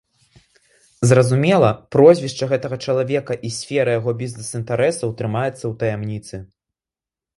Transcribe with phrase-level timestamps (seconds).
[1.09, 6.35] Зразумела, прозвішча гэтага чалавека і сфера яго бізнес-інтарэсаў трымаецца ў таямніцы.